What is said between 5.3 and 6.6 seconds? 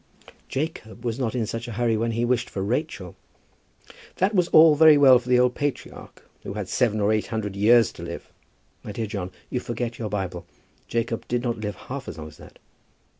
an old patriarch who